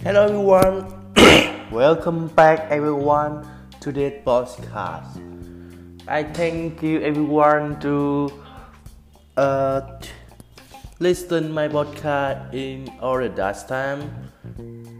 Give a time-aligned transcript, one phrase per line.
[0.00, 0.88] Hello everyone,
[1.70, 3.44] welcome back everyone
[3.80, 5.20] to this podcast.
[6.08, 8.32] I thank you everyone to
[9.36, 10.00] uh,
[11.00, 14.08] listen my podcast in all the last time,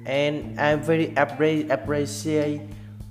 [0.04, 2.60] and I very appre- appreciate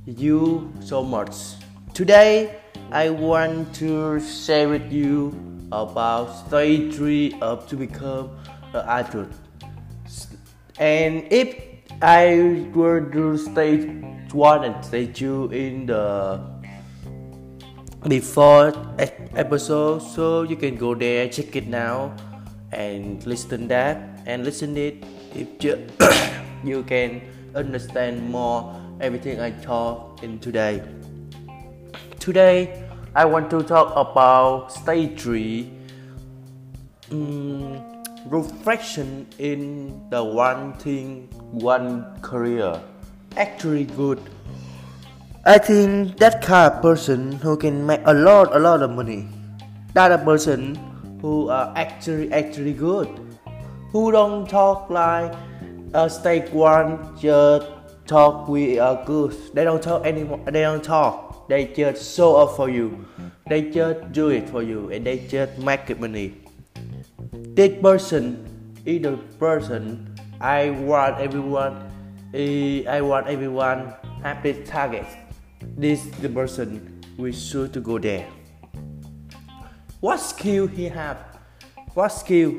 [0.05, 1.57] you so much.
[1.95, 2.61] Today
[2.91, 5.33] I want to share with you
[5.71, 8.29] about stage three of to become
[8.73, 9.33] an adult.
[10.77, 11.55] And if
[12.01, 13.89] I were to stage
[14.33, 16.39] one and stage two in the
[18.07, 18.73] before
[19.33, 22.15] episode, so you can go there, check it now,
[22.71, 25.03] and listen that and listen it.
[25.33, 25.87] If you,
[26.63, 27.21] you can
[27.55, 30.83] understand more everything I talk in today.
[32.25, 32.81] Today,
[33.13, 35.69] I want to talk about stage three.
[37.11, 37.77] Um,
[38.25, 42.81] reflection in the one thing, one career.
[43.37, 44.17] Actually good.
[45.45, 49.27] I think that kind of person who can make a lot, a lot of money.
[49.93, 50.73] That a person
[51.21, 53.07] who are actually, actually good.
[53.91, 55.31] Who don't talk like
[55.93, 57.69] a stage one, just
[58.05, 59.35] talk we are good.
[59.53, 60.39] They don't talk anymore.
[60.45, 61.47] They don't talk.
[61.47, 63.05] They just show up for you.
[63.47, 66.41] They just do it for you, and they just make money.
[67.31, 68.45] This person
[68.85, 71.91] is the person I want everyone.
[72.33, 75.05] Eh, I want everyone happy target.
[75.77, 78.27] This is the person we should to go there.
[79.99, 81.17] What skill he have?
[81.93, 82.53] What skill?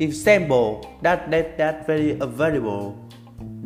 [0.00, 2.94] Example that that that very available.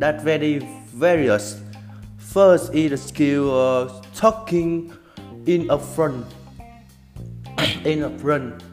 [0.01, 1.61] That very various.
[2.17, 4.93] First is the skill of talking
[5.45, 6.25] in a front.
[7.85, 8.63] in a front.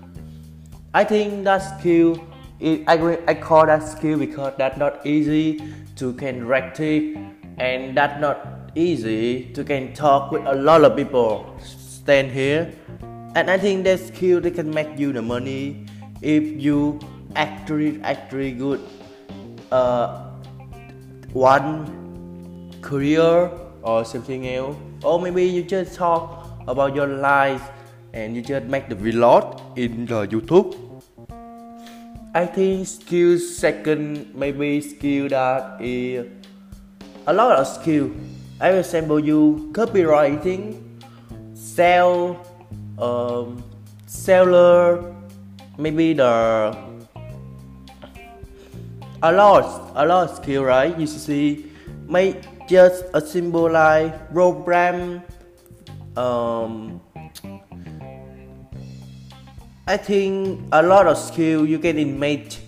[0.93, 2.21] I think that skill
[2.63, 5.63] I, I call that skill because that's not easy
[5.97, 7.17] to can receive
[7.57, 12.71] and that's not easy to can talk with a lot of people stand here
[13.35, 15.87] and I think that skill that can make you the money
[16.21, 17.01] if you
[17.35, 18.81] actually actually good
[19.73, 20.29] uh,
[21.33, 22.10] one
[22.81, 23.51] career
[23.83, 27.71] or something else or maybe you just talk about your life
[28.13, 30.77] and you just make the vlog in the YouTube.
[32.35, 36.27] I think skill second maybe skill that is
[37.27, 38.11] a lot of skill.
[38.61, 40.77] I will sample you copywriting,
[41.55, 42.39] sell,
[42.99, 43.65] um,
[44.07, 45.15] seller,
[45.79, 46.77] maybe the
[49.23, 51.71] a lot a lot of skill right you see
[52.09, 52.37] make
[52.71, 55.19] just a simple like program
[56.15, 57.03] um
[59.91, 62.63] I think a lot of skill you can image.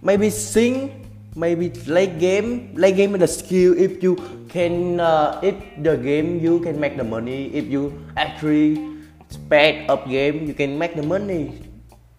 [0.00, 2.70] Maybe sing, maybe play game.
[2.76, 3.74] Play game is a skill.
[3.74, 4.14] If you
[4.46, 7.50] can, uh, if the game you can make the money.
[7.50, 8.78] If you actually
[9.26, 11.58] spend up game, you can make the money.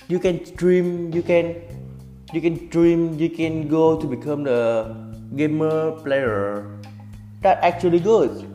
[0.10, 1.14] You can stream.
[1.16, 1.56] You can,
[2.34, 3.16] you can dream.
[3.16, 4.92] You can go to become the
[5.40, 6.68] gamer player.
[7.42, 8.46] That actually good.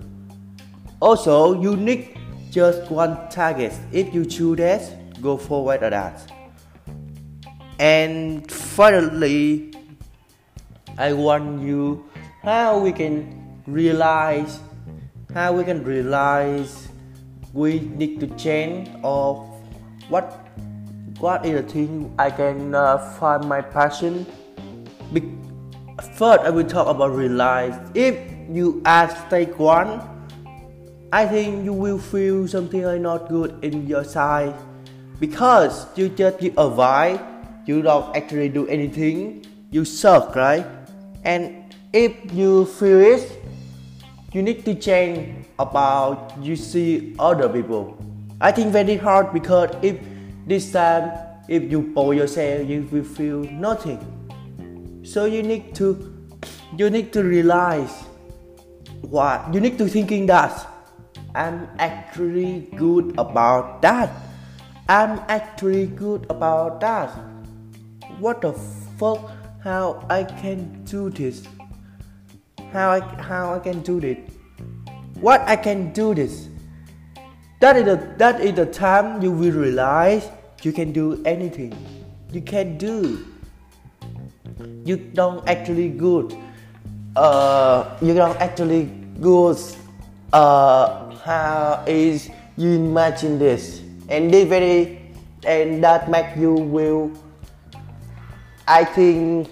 [1.01, 2.17] Also, you need
[2.51, 3.73] just one target.
[3.93, 6.21] If you choose that go forward or that.
[7.79, 9.73] And finally,
[10.97, 12.05] I want you
[12.43, 14.61] how we can realize
[15.33, 16.89] how we can realize
[17.53, 19.43] we need to change or
[20.09, 20.47] what
[21.19, 24.27] what is the thing I can uh, find my passion.
[25.13, 25.33] Be-
[26.19, 27.75] First, I will talk about realize.
[27.95, 30.03] If you ask take one,
[31.13, 34.55] I think you will feel something not good in your side.
[35.21, 37.21] Because you just give advice
[37.67, 40.67] you don't actually do anything you suck right?
[41.25, 43.41] And if you feel it
[44.33, 47.97] you need to change about you see other people.
[48.41, 49.97] I think very hard because if
[50.47, 51.13] this time
[51.49, 54.03] if you pull yourself you will feel nothing.
[55.05, 55.95] So you need to
[56.77, 58.05] you need to realize
[59.11, 60.67] what you need to thinking that
[61.35, 64.11] i'm actually good about that
[64.87, 67.09] I'm actually good about that.
[68.19, 69.33] What the fuck?
[69.63, 71.49] How I can do this?
[72.71, 74.19] How I how I can do this?
[75.21, 76.49] What I can do this?
[77.61, 80.29] That is the that is the time you will realize
[80.61, 81.73] you can do anything.
[82.31, 83.25] You can do.
[84.85, 86.37] You don't actually good.
[87.17, 88.91] Uh, you don't actually
[89.21, 89.57] good.
[90.33, 93.85] Uh, how is you imagine this?
[94.09, 95.01] and this very
[95.47, 97.11] and that make you will
[98.67, 99.49] I think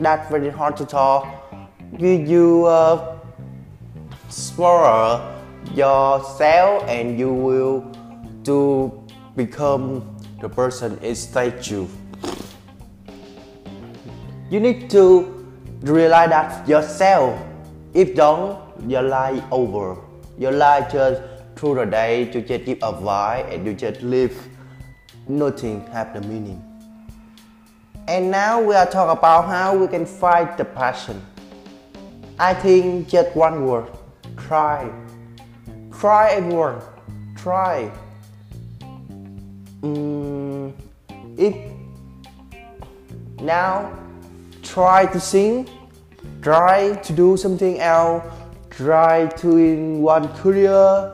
[0.00, 1.26] that's very hard to talk.
[1.96, 3.18] You you uh,
[4.26, 5.22] explore
[5.74, 7.86] yourself and you will
[8.44, 9.06] to
[9.36, 11.88] become the person inside you.
[14.50, 15.37] You need to
[15.82, 17.38] realize that yourself.
[17.94, 18.58] If don't,
[18.88, 19.96] your life over.
[20.38, 21.22] Your life just
[21.56, 24.36] through the day you just give advice and you just live.
[25.26, 26.62] Nothing have the meaning.
[28.06, 31.20] And now we are talking about how we can fight the passion.
[32.38, 33.90] I think just one word.
[34.36, 34.90] Try.
[35.92, 36.80] Try everyone.
[37.36, 37.90] Try.
[39.82, 40.72] Mm,
[41.36, 41.54] if
[43.40, 44.07] now
[44.78, 45.66] try to sing,
[46.40, 48.22] try to do something else,
[48.70, 51.10] try to in one career.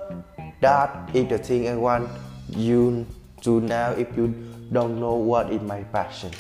[0.61, 2.11] That is the thing I want
[2.51, 3.07] you
[3.41, 4.37] to now if you
[4.71, 6.31] don't know what is my passion.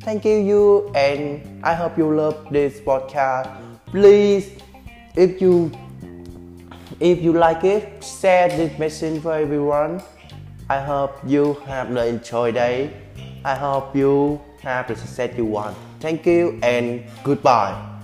[0.00, 0.64] Thank you, you,
[0.96, 3.52] and I hope you love this podcast.
[3.92, 4.56] Please,
[5.14, 5.70] if you
[7.00, 10.00] if you like it, share this message for everyone.
[10.70, 12.96] I hope you have the enjoy day.
[13.44, 15.76] I hope you have the success you want.
[16.00, 17.95] Thank you and goodbye.